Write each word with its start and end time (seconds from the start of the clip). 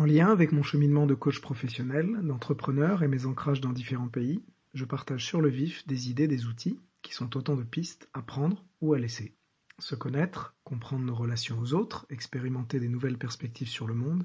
En 0.00 0.06
lien 0.06 0.28
avec 0.28 0.52
mon 0.52 0.62
cheminement 0.62 1.04
de 1.04 1.12
coach 1.12 1.42
professionnel, 1.42 2.20
d'entrepreneur 2.22 3.02
et 3.02 3.06
mes 3.06 3.26
ancrages 3.26 3.60
dans 3.60 3.74
différents 3.74 4.08
pays, 4.08 4.42
je 4.72 4.86
partage 4.86 5.26
sur 5.26 5.42
le 5.42 5.50
vif 5.50 5.86
des 5.86 6.08
idées, 6.08 6.26
des 6.26 6.46
outils 6.46 6.80
qui 7.02 7.12
sont 7.12 7.36
autant 7.36 7.54
de 7.54 7.64
pistes 7.64 8.08
à 8.14 8.22
prendre 8.22 8.64
ou 8.80 8.94
à 8.94 8.98
laisser. 8.98 9.36
Se 9.78 9.94
connaître, 9.94 10.54
comprendre 10.64 11.04
nos 11.04 11.14
relations 11.14 11.58
aux 11.60 11.74
autres, 11.74 12.06
expérimenter 12.08 12.80
des 12.80 12.88
nouvelles 12.88 13.18
perspectives 13.18 13.68
sur 13.68 13.86
le 13.86 13.92
monde, 13.92 14.24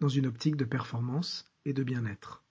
dans 0.00 0.08
une 0.08 0.26
optique 0.26 0.56
de 0.56 0.64
performance 0.64 1.44
et 1.64 1.72
de 1.72 1.84
bien-être. 1.84 2.42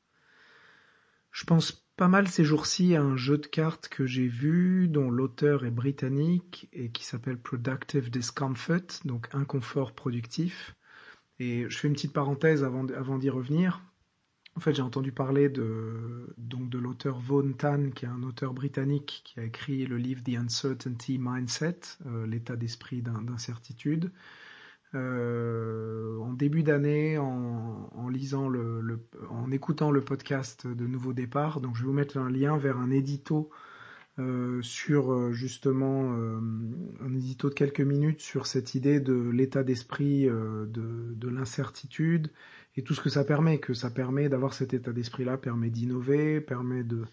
Je 1.33 1.43
pense 1.43 1.85
pas 1.97 2.07
mal 2.07 2.29
ces 2.29 2.45
jours-ci 2.45 2.95
à 2.95 3.01
un 3.01 3.17
jeu 3.17 3.39
de 3.39 3.47
cartes 3.47 3.89
que 3.89 4.05
j'ai 4.05 4.29
vu, 4.29 4.87
dont 4.87 5.11
l'auteur 5.11 5.65
est 5.65 5.71
britannique 5.71 6.69
et 6.71 6.91
qui 6.91 7.03
s'appelle 7.03 7.39
Productive 7.39 8.09
Discomfort, 8.09 9.01
donc 9.03 9.27
inconfort 9.33 9.91
productif. 9.91 10.77
Je 11.69 11.77
fais 11.77 11.87
une 11.87 11.93
petite 11.93 12.13
parenthèse 12.13 12.63
avant, 12.63 12.83
d'y 13.17 13.29
revenir. 13.29 13.81
En 14.55 14.59
fait, 14.59 14.73
j'ai 14.75 14.81
entendu 14.81 15.11
parler 15.11 15.49
de, 15.49 16.27
l'auteur 16.73 17.19
Vaughan 17.19 17.53
Tan, 17.53 17.89
qui 17.89 18.05
est 18.05 18.09
un 18.09 18.23
auteur 18.23 18.53
britannique 18.53 19.23
qui 19.25 19.39
a 19.39 19.43
écrit 19.43 19.85
le 19.85 19.97
livre 19.97 20.21
The 20.23 20.37
Uncertainty 20.37 21.17
Mindset, 21.19 21.79
euh, 22.05 22.27
l'état 22.27 22.55
d'esprit 22.55 23.01
d'incertitude. 23.01 24.11
Euh, 24.95 26.19
en 26.19 26.33
début 26.33 26.61
d'année, 26.61 27.17
en, 27.17 27.89
en 27.95 29.51
écoutant 29.51 29.89
le 29.89 30.01
podcast 30.01 30.67
de 30.67 30.85
Nouveau 30.85 31.13
Départ, 31.13 31.61
donc 31.61 31.75
je 31.75 31.81
vais 31.81 31.87
vous 31.87 31.93
mettre 31.93 32.17
un 32.17 32.29
lien 32.29 32.57
vers 32.57 32.77
un 32.77 32.91
édito 32.91 33.49
euh, 34.19 34.61
sur 34.61 35.11
euh, 35.11 35.31
justement 35.31 36.15
euh, 36.15 36.39
un 37.01 37.13
édito 37.15 37.49
de 37.49 37.53
quelques 37.55 37.81
minutes 37.81 38.21
sur 38.21 38.45
cette 38.45 38.75
idée 38.75 38.99
de 38.99 39.13
l'état 39.13 39.63
d'esprit 39.63 40.29
euh, 40.29 40.65
de, 40.67 41.13
de 41.15 41.29
l'incertitude 41.29 42.29
et 42.75 42.83
tout 42.83 42.93
ce 42.93 43.01
que 43.01 43.09
ça 43.09 43.23
permet, 43.23 43.59
que 43.59 43.73
ça 43.73 43.89
permet 43.89 44.29
d'avoir 44.29 44.53
cet 44.53 44.73
état 44.73 44.91
d'esprit-là, 44.91 45.37
permet 45.37 45.69
d'innover, 45.69 46.41
permet 46.41 46.83
de, 46.83 47.05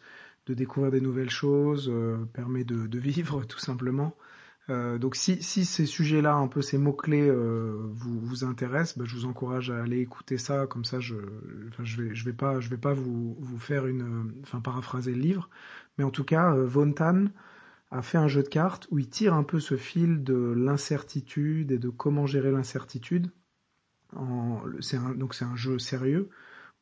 de, 0.46 0.54
découvrir 0.54 0.90
des 0.90 1.00
nouvelles 1.00 1.30
choses, 1.30 1.88
euh, 1.90 2.16
permet 2.32 2.64
de, 2.64 2.86
de, 2.86 2.98
vivre 2.98 3.44
tout 3.48 3.58
simplement. 3.58 4.14
Euh, 4.70 4.98
donc 4.98 5.16
si, 5.16 5.42
ces 5.42 5.86
sujets-là, 5.86 6.34
un 6.34 6.46
peu 6.46 6.62
ces 6.62 6.78
mots-clés 6.78 7.28
euh, 7.28 7.76
vous, 7.92 8.44
intéressent, 8.44 8.98
bah, 8.98 9.04
je 9.06 9.16
vous 9.16 9.24
encourage 9.26 9.70
à 9.70 9.82
aller 9.82 9.98
écouter 9.98 10.38
ça, 10.38 10.66
comme 10.68 10.84
ça 10.84 11.00
je 11.00 11.16
enfin, 11.68 11.84
je 11.84 12.24
vais, 12.24 12.32
pas, 12.32 12.58
vous, 12.94 13.36
faire 13.58 13.86
une, 13.86 14.32
enfin 14.42 14.60
paraphraser 14.60 15.12
le 15.12 15.20
livre, 15.20 15.50
mais 15.98 16.04
en 16.04 16.10
tout 16.10 16.24
cas, 16.24 16.54
euh, 16.54 16.66
Von 16.66 16.92
Tan 16.92 17.26
a 17.90 18.02
fait 18.02 18.18
un 18.18 18.28
jeu 18.28 18.44
de 18.44 18.48
cartes 18.48 18.86
où 18.92 19.00
il 19.00 19.08
tire 19.08 19.34
un 19.34 19.42
peu 19.42 19.58
ce 19.58 19.76
fil 19.76 20.22
de 20.22 20.54
l'incertitude 20.56 21.72
et 21.72 21.78
de 21.78 21.88
comment 21.88 22.26
gérer 22.26 22.52
l'incertitude. 22.52 23.30
Donc 24.12 25.34
c'est 25.34 25.44
un 25.44 25.56
jeu 25.56 25.78
sérieux 25.78 26.30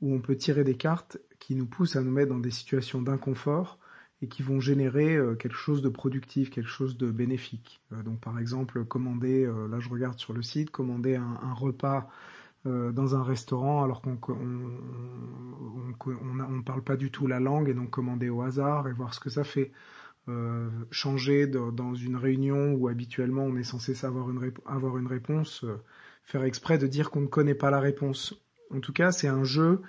où 0.02 0.14
on 0.14 0.20
peut 0.20 0.36
tirer 0.36 0.64
des 0.64 0.76
cartes 0.76 1.18
qui 1.38 1.54
nous 1.54 1.66
poussent 1.66 1.96
à 1.96 2.02
nous 2.02 2.10
mettre 2.10 2.30
dans 2.32 2.38
des 2.38 2.50
situations 2.50 3.00
d'inconfort 3.00 3.78
et 4.20 4.28
qui 4.28 4.42
vont 4.42 4.60
générer 4.60 5.16
euh, 5.16 5.34
quelque 5.34 5.56
chose 5.56 5.82
de 5.82 5.88
productif, 5.88 6.50
quelque 6.50 6.68
chose 6.68 6.96
de 6.96 7.10
bénéfique. 7.10 7.80
Euh, 7.92 8.02
donc 8.02 8.20
par 8.20 8.38
exemple, 8.38 8.84
commander, 8.84 9.44
euh, 9.44 9.68
là 9.68 9.80
je 9.80 9.88
regarde 9.88 10.18
sur 10.18 10.32
le 10.32 10.42
site, 10.42 10.70
commander 10.70 11.16
un, 11.16 11.38
un 11.42 11.54
repas 11.54 12.08
dans 12.64 13.14
un 13.14 13.22
restaurant 13.22 13.82
alors 13.82 14.02
qu'on 14.02 14.18
on, 14.28 15.94
on, 16.06 16.40
on, 16.40 16.62
parle 16.62 16.82
pas 16.82 16.96
du 16.96 17.10
tout 17.10 17.26
la 17.26 17.40
langue 17.40 17.70
et 17.70 17.72
donc 17.72 17.88
commander 17.88 18.28
au 18.28 18.42
hasard 18.42 18.88
et 18.88 18.92
voir 18.92 19.14
ce 19.14 19.20
que 19.20 19.30
ça 19.30 19.42
fait. 19.42 19.72
Euh, 20.28 20.68
changer 20.90 21.46
de, 21.46 21.70
dans 21.70 21.94
une 21.94 22.16
réunion 22.16 22.74
où 22.74 22.88
habituellement 22.88 23.44
on 23.44 23.56
est 23.56 23.62
censé 23.62 23.94
savoir 23.94 24.28
une 24.28 24.52
avoir 24.66 24.98
une 24.98 25.06
réponse, 25.06 25.64
euh, 25.64 25.80
faire 26.22 26.44
exprès 26.44 26.76
de 26.76 26.86
dire 26.86 27.10
qu'on 27.10 27.22
ne 27.22 27.26
connaît 27.26 27.54
pas 27.54 27.70
la 27.70 27.80
réponse. 27.80 28.34
En 28.70 28.80
tout 28.80 28.92
cas, 28.92 29.10
c'est 29.10 29.28
un 29.28 29.44
jeu 29.44 29.80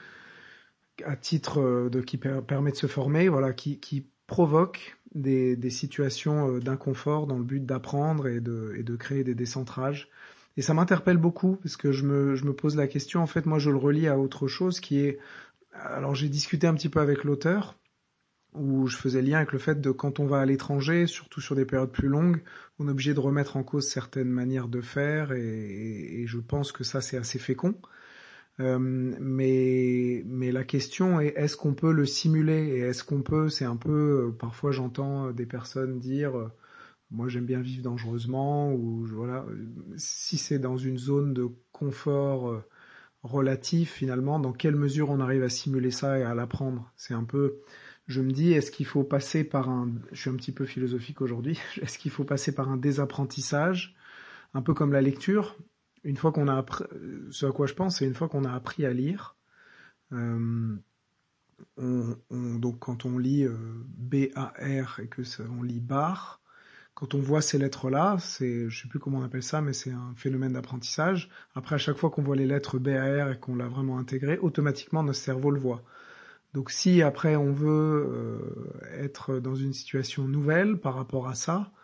à 1.03 1.17
titre 1.17 1.89
de 1.91 1.99
qui 2.02 2.17
per, 2.17 2.41
permet 2.47 2.71
de 2.71 2.77
se 2.77 2.88
former, 2.88 3.27
voilà, 3.27 3.52
qui, 3.52 3.80
qui 3.81 4.08
provoque 4.30 4.97
des, 5.13 5.58
des 5.58 5.70
situations 5.71 6.55
euh, 6.55 6.59
d'inconfort 6.61 7.27
dans 7.27 7.37
le 7.37 7.43
but 7.43 7.65
d'apprendre 7.65 8.27
et 8.27 8.39
de, 8.39 8.73
et 8.77 8.83
de 8.83 8.95
créer 8.95 9.26
des 9.26 9.36
décentrages. 9.36 10.08
Et 10.55 10.61
ça 10.61 10.73
m'interpelle 10.73 11.17
beaucoup 11.17 11.58
parce 11.58 11.76
que 11.76 11.92
je 11.92 12.05
me, 12.05 12.36
je 12.36 12.45
me 12.45 12.54
pose 12.54 12.76
la 12.77 12.87
question, 12.87 13.21
en 13.21 13.27
fait, 13.27 13.45
moi 13.45 13.59
je 13.59 13.70
le 13.70 13.77
relie 13.77 14.08
à 14.08 14.17
autre 14.17 14.48
chose 14.48 14.80
qui 14.80 14.99
est... 14.99 15.20
Alors 15.73 16.15
j'ai 16.15 16.30
discuté 16.30 16.67
un 16.67 16.73
petit 16.73 16.89
peu 16.89 16.99
avec 16.99 17.23
l'auteur, 17.23 17.76
où 18.54 18.87
je 18.87 18.98
faisais 18.98 19.21
lien 19.21 19.37
avec 19.37 19.52
le 19.52 19.59
fait 19.59 19.80
de 19.80 19.92
quand 19.92 20.20
on 20.20 20.26
va 20.26 20.39
à 20.39 20.45
l'étranger, 20.45 21.08
surtout 21.08 21.42
sur 21.42 21.55
des 21.55 21.65
périodes 21.65 21.92
plus 21.92 22.08
longues, 22.08 22.42
on 22.80 22.87
est 22.87 22.92
obligé 22.92 23.14
de 23.14 23.20
remettre 23.20 23.58
en 23.58 23.64
cause 23.64 23.87
certaines 23.87 24.30
manières 24.30 24.67
de 24.67 24.81
faire 24.81 25.31
et, 25.31 26.25
je 26.25 26.37
pense 26.37 26.71
que 26.71 26.83
ça 26.83 27.02
c'est 27.02 27.17
assez 27.17 27.39
fécond. 27.39 27.75
Euh, 28.59 28.77
mais, 28.80 30.21
mais 30.25 30.52
la 30.52 30.65
question 30.65 31.21
est 31.21 31.27
est-ce 31.37 31.55
qu'on 31.55 31.73
peut 31.73 31.93
le 31.93 32.05
simuler 32.05 32.67
et 32.67 32.80
est-ce 32.80 33.03
qu'on 33.05 33.21
peut, 33.21 33.47
c'est 33.49 33.64
un 33.65 33.77
peu, 33.77 34.27
euh, 34.27 34.31
parfois 34.37 34.71
j'entends 34.71 35.31
des 35.31 35.45
personnes 35.45 35.97
dire 35.99 36.37
euh, 36.37 36.49
moi 37.11 37.30
j'aime 37.30 37.45
bien 37.45 37.61
vivre 37.61 37.83
dangereusement 37.83 38.73
ou 38.73 39.05
voilà, 39.08 39.45
si 39.98 40.37
c'est 40.37 40.59
dans 40.59 40.77
une 40.77 40.98
zone 40.98 41.33
de 41.33 41.48
confort 41.73 42.64
relatif 43.23 43.93
finalement, 43.93 44.39
dans 44.39 44.53
quelle 44.53 44.75
mesure 44.75 45.09
on 45.11 45.19
arrive 45.21 45.43
à 45.43 45.49
simuler 45.49 45.92
ça 45.92 46.19
et 46.19 46.23
à 46.23 46.36
l'apprendre? 46.36 46.92
C'est 46.98 47.14
un 47.15 47.23
peu, 47.25 47.61
je 48.08 48.21
me 48.21 48.31
dis, 48.31 48.53
est-ce 48.53 48.71
qu'il 48.71 48.86
faut 48.87 49.03
passer 49.05 49.43
par 49.45 49.69
un, 49.69 49.92
je 50.14 50.21
suis 50.21 50.30
un 50.31 50.36
petit 50.36 50.52
peu 50.53 50.65
philosophique 50.65 51.21
aujourd'hui, 51.21 51.59
est-ce 51.81 51.99
qu'il 51.99 52.11
faut 52.11 52.25
passer 52.25 52.53
par 52.55 52.69
un 52.71 52.77
désapprentissage, 52.77 53.95
un 54.55 54.61
peu 54.64 54.73
comme 54.75 54.93
la 54.93 55.02
lecture? 55.02 55.58
Une 56.04 56.17
fois 56.17 56.32
qu'on 56.32 56.48
a 56.48 56.55
appris, 56.55 56.86
ce 57.32 57.45
à 57.45 57.52
quoi 57.52 57.67
je 57.67 57.73
pense, 57.73 57.98
c'est 57.98 58.05
une 58.05 58.14
fois 58.14 58.30
qu'on 58.30 58.45
a 58.45 58.52
appris 58.54 58.86
à 58.86 58.93
lire, 58.93 59.36
euh, 60.14 60.76
on, 61.77 62.15
on, 62.30 62.55
donc 62.55 62.80
quand 62.80 63.05
on 63.05 63.17
lit 63.17 63.43
euh, 63.43 63.55
B-A-R 63.98 64.99
et 65.02 65.08
que 65.08 65.23
ça, 65.23 65.43
on 65.58 65.64
lit 65.64 65.80
bar, 65.80 66.42
quand 66.93 67.15
on 67.15 67.20
voit 67.20 67.42
ces 67.42 67.58
lettres-là, 67.58 68.17
c'est, 68.20 68.70
je 68.70 68.82
sais 68.82 68.89
plus 68.89 68.99
comment 68.99 69.20
on 69.20 69.23
appelle 69.23 69.43
ça, 69.43 69.61
mais 69.61 69.71
c'est 69.71 69.92
un 69.92 70.14
phénomène 70.15 70.54
d'apprentissage. 70.54 71.30
Après, 71.55 71.76
à 71.76 71.77
chaque 71.77 71.98
fois 71.98 72.10
qu'on 72.10 72.21
voit 72.21 72.36
les 72.36 72.45
lettres 72.45 72.77
B-A-R 72.77 73.31
et 73.31 73.39
qu'on 73.39 73.55
l'a 73.55 73.67
vraiment 73.67 73.99
intégré, 73.99 74.37
automatiquement 74.39 75.02
notre 75.04 75.20
cerveau 75.20 75.52
le 75.52 75.60
voit. 75.60 75.81
Donc 76.54 76.71
si 76.71 77.02
après 77.04 77.36
on 77.36 77.52
veut 77.52 78.05
euh, 78.10 78.39
être 78.92 79.39
dans 79.39 79.55
une 79.55 79.73
situation 79.73 80.27
nouvelle 80.27 80.77
par 80.77 80.95
rapport 80.95 81.27
à 81.27 81.36
ça, 81.36 81.55
euh, 81.61 81.79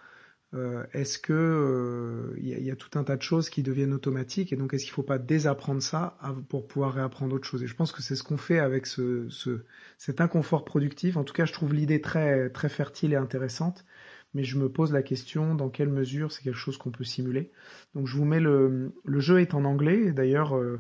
est-ce 0.94 1.20
que 1.20 2.34
il 2.38 2.54
euh, 2.54 2.60
y, 2.60 2.66
y, 2.66 2.72
a 2.72 2.76
tout 2.76 2.98
un 2.98 3.04
tas 3.04 3.16
de 3.18 3.22
choses 3.22 3.50
qui 3.50 3.64
deviennent 3.64 3.94
automatiques 3.94 4.54
et 4.54 4.56
donc 4.56 4.74
est-ce 4.74 4.84
qu'il 4.84 4.92
ne 4.92 4.96
faut 4.96 5.04
pas 5.04 5.18
désapprendre 5.18 5.82
ça 5.82 6.18
pour 6.50 6.68
pouvoir 6.68 6.94
réapprendre 6.94 7.36
autre 7.36 7.48
chose? 7.48 7.64
Et 7.64 7.68
je 7.68 7.76
pense 7.76 7.92
que 7.92 8.02
c'est 8.02 8.16
ce 8.16 8.24
qu'on 8.24 8.38
fait 8.38 8.60
avec 8.60 8.86
ce, 8.86 9.28
ce, 9.30 9.66
cet 9.98 10.22
inconfort 10.22 10.66
productif. 10.66 11.18
En 11.18 11.24
tout 11.24 11.34
cas, 11.34 11.46
je 11.46 11.54
trouve 11.54 11.74
l'idée 11.74 12.02
très 12.02 12.50
très 12.50 12.70
fertile 12.70 13.14
et 13.14 13.18
intéressante, 13.18 13.86
mais 14.34 14.44
je 14.44 14.58
me 14.58 14.70
pose 14.70 14.92
la 14.92 15.04
question 15.04 15.56
dans 15.56 15.70
quelle 15.70 15.90
mesure 15.90 16.32
c'est 16.32 16.44
quelque 16.44 16.58
chose 16.58 16.78
qu'on 16.78 16.92
peut 16.92 17.04
simuler? 17.04 17.52
Donc 17.94 18.08
je 18.08 18.16
vous 18.16 18.26
mets 18.26 18.40
le, 18.40 18.94
le 19.04 19.20
jeu 19.20 19.40
est 19.42 19.54
en 19.54 19.66
anglais. 19.66 20.12
D'ailleurs, 20.12 20.58
euh, 20.58 20.80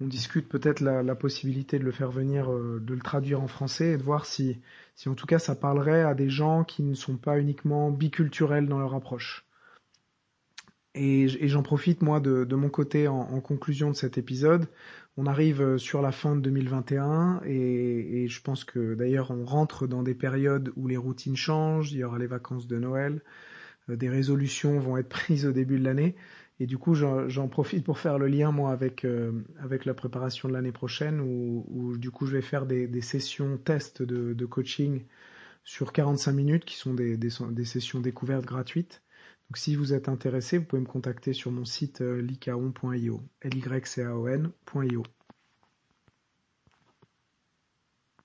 on 0.00 0.06
discute 0.06 0.48
peut-être 0.48 0.80
la, 0.80 1.14
possibilité 1.14 1.78
de 1.78 1.84
le 1.84 1.92
faire 1.92 2.10
venir, 2.10 2.52
euh, 2.52 2.80
de 2.80 2.94
le 2.94 3.00
traduire 3.00 3.40
en 3.40 3.48
français 3.48 3.92
et 3.92 3.96
de 3.96 4.02
voir 4.02 4.26
si, 4.26 4.60
si 4.94 5.08
en 5.08 5.14
tout 5.14 5.26
cas 5.26 5.38
ça 5.38 5.54
parlerait 5.54 6.02
à 6.02 6.14
des 6.14 6.28
gens 6.28 6.64
qui 6.64 6.82
ne 6.82 6.94
sont 6.94 7.16
pas 7.16 7.38
uniquement 7.38 7.90
biculturels 7.90 8.68
dans 8.68 8.78
leur 8.78 8.94
approche. 8.94 9.46
Et, 10.94 11.28
j'en 11.48 11.62
profite 11.62 12.02
moi 12.02 12.20
de, 12.20 12.54
mon 12.54 12.70
côté 12.70 13.06
en, 13.08 13.40
conclusion 13.40 13.90
de 13.90 13.96
cet 13.96 14.16
épisode. 14.18 14.66
On 15.18 15.26
arrive 15.26 15.62
euh, 15.62 15.78
sur 15.78 16.02
la 16.02 16.12
fin 16.12 16.36
de 16.36 16.40
2021 16.40 17.40
et, 17.44 18.24
et 18.24 18.28
je 18.28 18.42
pense 18.42 18.64
que 18.64 18.94
d'ailleurs 18.94 19.30
on 19.30 19.44
rentre 19.46 19.86
dans 19.86 20.02
des 20.02 20.14
périodes 20.14 20.72
où 20.76 20.88
les 20.88 20.98
routines 20.98 21.36
changent, 21.36 21.92
il 21.92 21.98
y 21.98 22.04
aura 22.04 22.18
les 22.18 22.26
vacances 22.26 22.66
de 22.66 22.78
Noël, 22.78 23.22
euh, 23.88 23.96
des 23.96 24.08
résolutions 24.08 24.78
vont 24.78 24.96
être 24.96 25.08
prises 25.10 25.46
au 25.46 25.52
début 25.52 25.78
de 25.78 25.84
l'année. 25.84 26.16
Et 26.58 26.66
du 26.66 26.78
coup, 26.78 26.94
j'en 26.94 27.48
profite 27.48 27.84
pour 27.84 27.98
faire 27.98 28.18
le 28.18 28.28
lien, 28.28 28.50
moi, 28.50 28.72
avec, 28.72 29.04
euh, 29.04 29.44
avec 29.58 29.84
la 29.84 29.94
préparation 29.94 30.48
de 30.48 30.54
l'année 30.54 30.72
prochaine, 30.72 31.20
où, 31.20 31.66
où, 31.68 31.98
du 31.98 32.10
coup, 32.10 32.26
je 32.26 32.32
vais 32.32 32.42
faire 32.42 32.66
des, 32.66 32.86
des 32.88 33.02
sessions 33.02 33.58
tests 33.58 34.02
de, 34.02 34.32
de, 34.32 34.46
coaching 34.46 35.04
sur 35.64 35.92
45 35.92 36.32
minutes, 36.32 36.64
qui 36.64 36.76
sont 36.76 36.94
des, 36.94 37.16
des, 37.18 37.30
des, 37.50 37.64
sessions 37.64 38.00
découvertes 38.00 38.46
gratuites. 38.46 39.02
Donc, 39.50 39.58
si 39.58 39.76
vous 39.76 39.92
êtes 39.92 40.08
intéressé, 40.08 40.58
vous 40.58 40.64
pouvez 40.64 40.82
me 40.82 40.86
contacter 40.86 41.34
sur 41.34 41.50
mon 41.52 41.64
site 41.66 42.00
euh, 42.00 42.22
lycaon.io, 42.22 43.22
l 43.42 43.56
y 43.56 43.86
c 43.86 44.02
a 44.02 44.16
o 44.16 44.26
-N 44.28 44.50